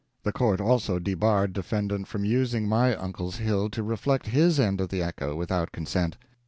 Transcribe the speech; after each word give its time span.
The 0.23 0.31
court 0.31 0.59
also 0.59 0.97
debarred 0.97 1.53
defendant 1.53 2.07
from 2.07 2.25
using 2.25 2.67
my 2.67 2.95
uncle's 2.95 3.35
hill 3.35 3.69
to 3.69 3.83
reflect 3.83 4.25
his 4.29 4.59
end 4.59 4.81
of 4.81 4.89
the 4.89 5.03
echo, 5.03 5.35
without 5.35 5.71
consent. 5.71 6.17